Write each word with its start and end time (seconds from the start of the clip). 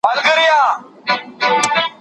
پر 0.03 0.11
حاکمې 0.15 0.45
طبقې 1.39 1.87